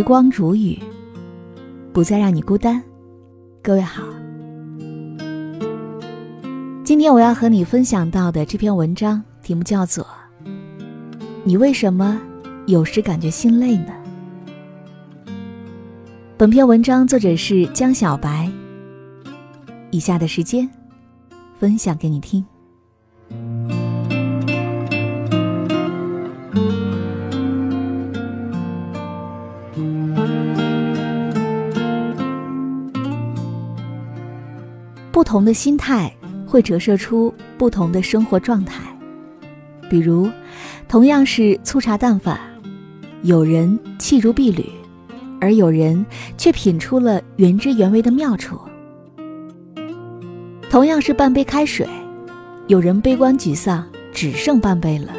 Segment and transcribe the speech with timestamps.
[0.00, 0.78] 时光煮雨，
[1.92, 2.82] 不再让你孤单。
[3.62, 4.02] 各位好，
[6.82, 10.02] 今天我要和你分享到的这篇文章题目叫做
[11.44, 12.18] 《你为什么
[12.66, 13.92] 有时感觉心累呢》。
[16.38, 18.50] 本篇文章作者是江小白。
[19.90, 20.66] 以下的时间，
[21.58, 22.42] 分享给你听。
[35.30, 36.12] 同的心态
[36.44, 38.82] 会折射出不同的生活状态。
[39.88, 40.28] 比如，
[40.88, 42.36] 同样是粗茶淡饭，
[43.22, 44.66] 有人弃如敝履，
[45.40, 46.04] 而有人
[46.36, 48.58] 却品出了原汁原味的妙处。
[50.68, 51.86] 同样是半杯开水，
[52.66, 55.14] 有人悲观沮丧，只剩半杯了，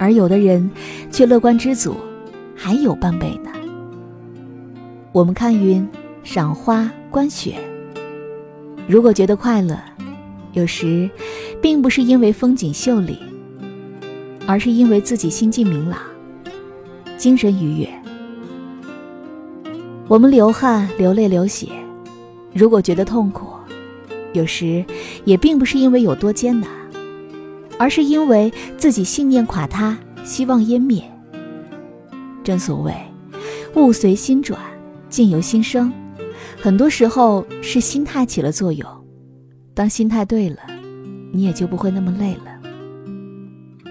[0.00, 0.68] 而有的人
[1.12, 1.94] 却乐观知足，
[2.56, 3.50] 还有半杯呢。
[5.12, 5.88] 我们看云，
[6.24, 7.69] 赏花，观雪。
[8.90, 9.78] 如果觉得快乐，
[10.52, 11.08] 有时
[11.62, 13.16] 并不是因为风景秀丽，
[14.48, 16.00] 而是因为自己心境明朗，
[17.16, 17.88] 精神愉悦。
[20.08, 21.68] 我们流汗、流泪、流血，
[22.52, 23.46] 如果觉得痛苦，
[24.32, 24.84] 有时
[25.24, 26.68] 也并不是因为有多艰难，
[27.78, 31.00] 而是因为自己信念垮塌，希望湮灭。
[32.42, 32.92] 正所谓，
[33.76, 34.58] 物随心转，
[35.08, 35.92] 境由心生。
[36.62, 38.86] 很多时候是心态起了作用，
[39.72, 40.58] 当心态对了，
[41.32, 43.90] 你也就不会那么累了。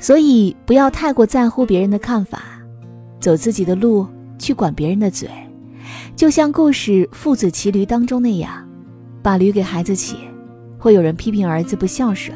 [0.00, 2.42] 所以不要太过在乎别人的看法，
[3.20, 4.06] 走自己的路，
[4.38, 5.28] 去管别人的嘴。
[6.16, 8.66] 就像故事《父子骑驴》当中那样，
[9.22, 10.16] 把驴给孩子骑，
[10.78, 12.34] 会有人批评儿子不孝顺；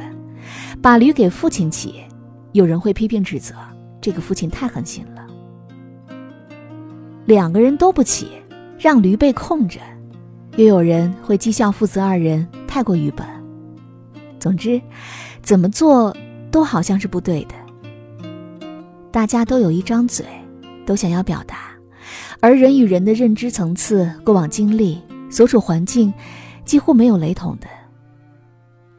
[0.83, 1.95] 把驴给父亲骑，
[2.53, 3.55] 有人会批评指责
[4.03, 5.27] 这个父亲太狠心了。
[7.25, 8.29] 两个人都不骑。
[8.79, 9.81] 让驴被控着，
[10.57, 13.27] 又有人会讥笑父子二人太过愚笨。
[14.39, 14.81] 总之，
[15.43, 16.15] 怎么做
[16.51, 17.55] 都好像是不对的。
[19.11, 20.25] 大家都有一张嘴，
[20.85, 21.71] 都想要表达，
[22.41, 25.01] 而人与人的认知层次、过往经历、
[25.31, 26.13] 所处环境，
[26.65, 27.67] 几乎没有雷同的，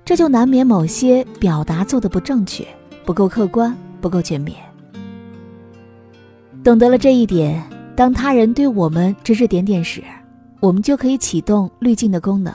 [0.03, 2.65] 这就难免某些表达做的不正确、
[3.05, 4.57] 不够客观、不够全面。
[6.63, 7.63] 懂得了这一点。
[7.97, 10.03] 当他人对我们指指点点时，
[10.59, 12.53] 我们就可以启动滤镜的功能，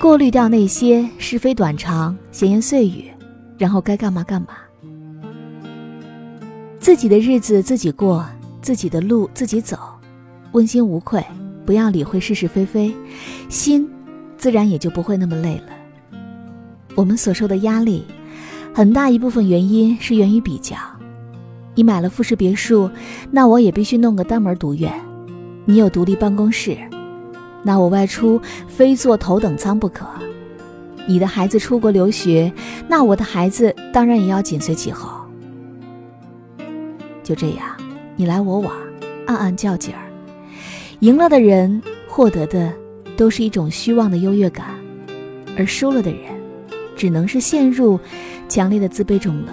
[0.00, 3.10] 过滤掉那些是非短长、闲言碎语，
[3.58, 4.48] 然后该干嘛干嘛。
[6.80, 8.24] 自己的日子自己过，
[8.62, 9.76] 自己的路自己走，
[10.52, 11.22] 问心无愧，
[11.66, 12.90] 不要理会是是非非，
[13.50, 13.86] 心
[14.38, 16.18] 自然也就不会那么累了。
[16.94, 18.02] 我们所受的压力，
[18.72, 20.74] 很大一部分原因是源于比较。
[21.76, 22.90] 你买了复式别墅，
[23.30, 24.90] 那我也必须弄个单门独院；
[25.66, 26.74] 你有独立办公室，
[27.62, 30.06] 那我外出非坐头等舱不可；
[31.06, 32.50] 你的孩子出国留学，
[32.88, 35.20] 那我的孩子当然也要紧随其后。
[37.22, 37.66] 就这样，
[38.16, 38.74] 你来我往，
[39.26, 40.08] 暗暗较劲儿，
[41.00, 42.72] 赢了的人获得的
[43.18, 44.68] 都是一种虚妄的优越感，
[45.58, 46.20] 而输了的人，
[46.96, 48.00] 只能是陷入
[48.48, 49.52] 强烈的自卑中了。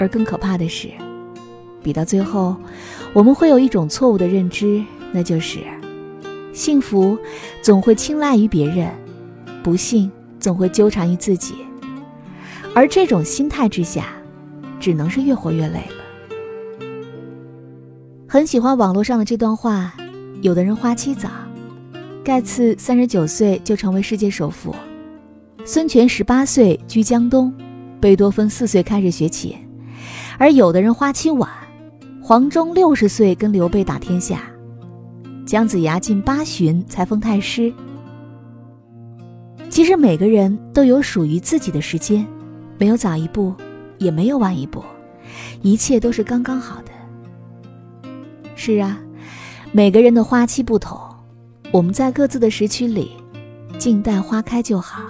[0.00, 0.88] 而更可怕的是，
[1.82, 2.56] 比到最后，
[3.12, 5.58] 我们会有一种错误的认知，那就是
[6.54, 7.18] 幸福
[7.60, 8.90] 总会青睐于别人，
[9.62, 11.54] 不幸总会纠缠于自己。
[12.74, 14.06] 而这种心态之下，
[14.80, 16.78] 只能是越活越累了。
[18.26, 19.94] 很喜欢网络上的这段话：
[20.40, 21.28] 有的人花期早，
[22.24, 24.74] 盖茨三十九岁就成为世界首富，
[25.66, 27.52] 孙权十八岁居江东，
[28.00, 29.54] 贝多芬四岁开始学琴。
[30.40, 31.50] 而有的人花期晚，
[32.22, 34.40] 黄忠六十岁跟刘备打天下，
[35.44, 37.70] 姜子牙近八旬才封太师。
[39.68, 42.26] 其实每个人都有属于自己的时间，
[42.78, 43.54] 没有早一步，
[43.98, 44.82] 也没有晚一步，
[45.60, 48.10] 一切都是刚刚好的。
[48.54, 48.98] 是啊，
[49.72, 50.98] 每个人的花期不同，
[51.70, 53.10] 我们在各自的时区里，
[53.78, 55.02] 静待花开就好。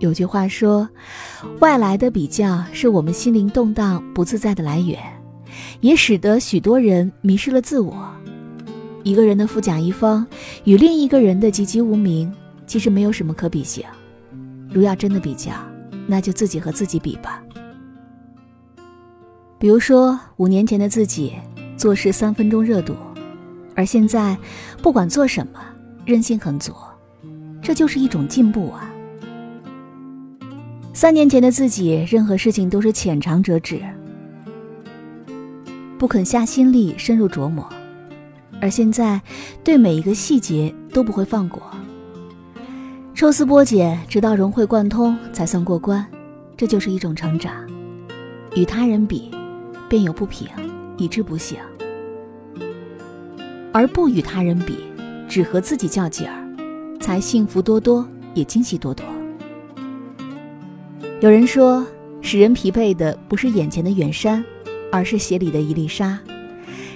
[0.00, 0.88] 有句话说，
[1.60, 4.98] 外来的比较是我们心灵动荡不自在的来源，
[5.80, 7.94] 也使得许多人迷失了自我。
[9.02, 10.26] 一个人的富甲一方
[10.64, 12.32] 与另一个人的籍籍无名，
[12.66, 13.84] 其实没有什么可比性。
[14.70, 15.52] 如要真的比较，
[16.06, 17.42] 那就自己和自己比吧。
[19.58, 21.34] 比如说，五年前的自己
[21.76, 22.96] 做事三分钟热度，
[23.74, 24.34] 而现在
[24.80, 25.60] 不管做什么，
[26.06, 26.72] 任性很足，
[27.60, 28.89] 这就是一种进步啊。
[31.00, 33.80] 三年前的自己，任何事情都是浅尝辄止，
[35.96, 37.66] 不肯下心力深入琢磨，
[38.60, 39.18] 而现在
[39.64, 41.62] 对每一个细节都不会放过。
[43.14, 46.06] 抽丝剥茧，直到融会贯通，才算过关。
[46.54, 47.54] 这就是一种成长。
[48.54, 49.30] 与他人比，
[49.88, 50.48] 便有不平，
[50.98, 51.56] 以致不幸；
[53.72, 54.76] 而不与他人比，
[55.26, 56.46] 只和自己较劲儿，
[57.00, 59.06] 才幸福多多，也惊喜多多。
[61.20, 61.86] 有人说，
[62.22, 64.42] 使人疲惫的不是眼前的远山，
[64.90, 66.18] 而是鞋里的一粒沙。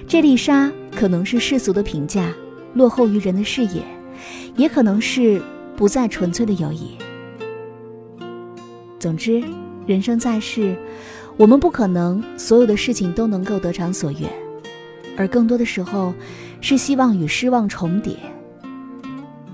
[0.07, 2.33] 这粒沙可能是世俗的评价，
[2.73, 3.83] 落后于人的视野，
[4.55, 5.41] 也可能是。
[5.77, 6.91] 不再纯粹的友谊。
[8.97, 9.43] 总之，
[9.85, 10.73] 人生在世，
[11.35, 14.21] 我们不可能所有的事情都能够得偿所愿，
[15.17, 16.13] 而更多的时候，
[16.61, 18.15] 是希望与失望重叠，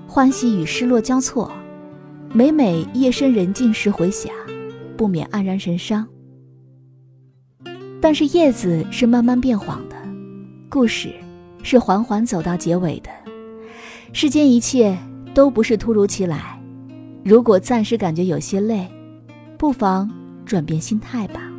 [0.05, 1.51] 欢喜与失落交错。
[2.31, 4.31] 每每夜深人静时回想，
[5.01, 6.07] 不免黯然神伤。
[7.99, 9.95] 但是叶子是慢慢变黄的，
[10.69, 11.11] 故事
[11.63, 13.09] 是缓缓走到结尾的，
[14.13, 14.95] 世间一切。
[15.33, 16.61] 都不是突如其来。
[17.23, 18.85] 如果暂时感觉有些累，
[19.57, 20.11] 不妨
[20.45, 21.49] 转变心态吧。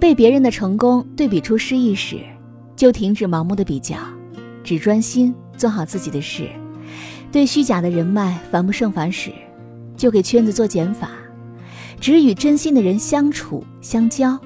[0.00, 2.18] 被别人的成功对比出失意时，
[2.74, 3.96] 就停止盲目的比较，
[4.64, 6.48] 只专心做好自己的事。
[7.30, 9.30] 对虚假的人脉烦不胜烦时，
[10.02, 11.10] 就给圈子做减法，
[12.00, 14.36] 只与真心的人相处相交。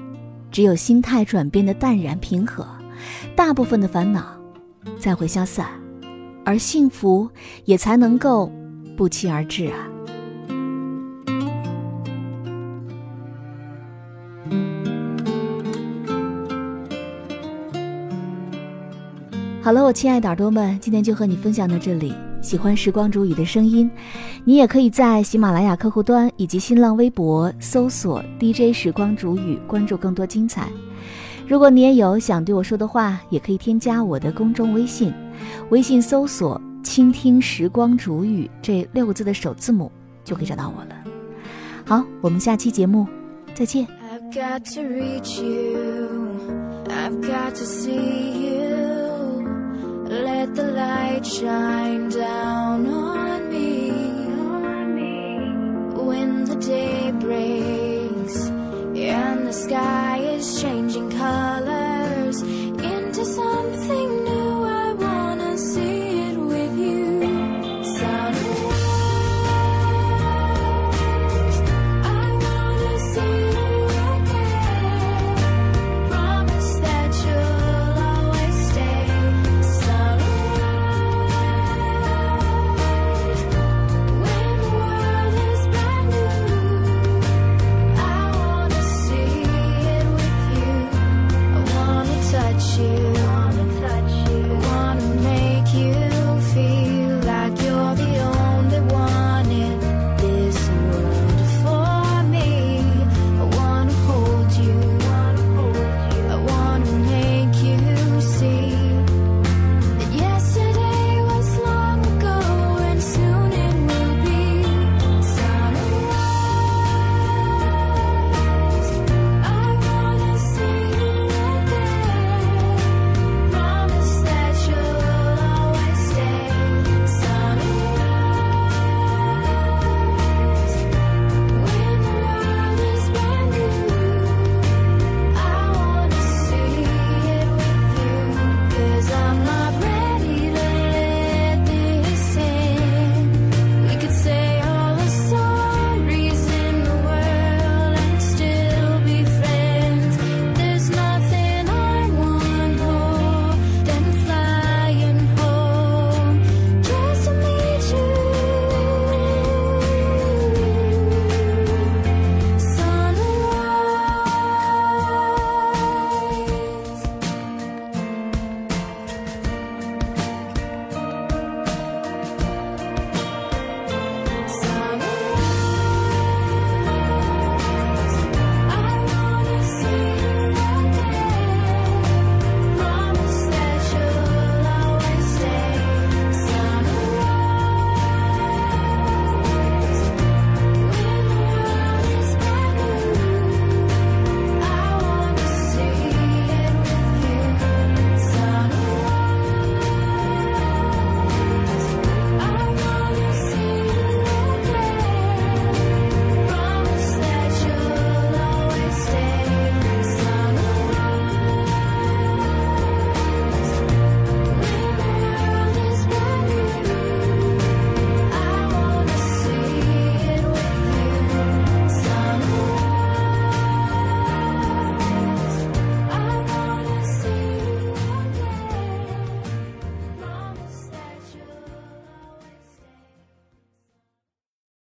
[0.51, 2.63] 只有心态转变的淡然平和，
[3.35, 4.37] 大部分的烦恼
[4.99, 5.65] 才会消散。
[6.45, 7.27] 而幸福
[7.65, 8.51] 也才能够
[8.95, 9.89] 不期而至啊！
[19.63, 22.13] 好了，我亲爱的耳朵们，今天就和你分享到这里。
[22.47, 23.91] 喜欢时光煮雨的声音，
[24.45, 30.69] 你也可以在喜马拉雅客户端以及新浪微博搜索 DJ 时光煮雨，关注更多精彩。
[31.45, 35.13] 如果你也有想对我说的话，也可以添加我的公众微信，
[35.71, 39.91] 微信搜索“倾听时光煮雨”这六个字的首字母，
[40.23, 40.95] 就可以找到我了。
[41.83, 43.05] 好，我们下期节目
[43.53, 43.85] 再见。
[43.85, 46.07] I've got to reach you,
[46.85, 48.66] I've got to see you.
[50.09, 53.91] Let the light shine down on me.
[56.01, 61.56] When the day breaks and the sky is changing color.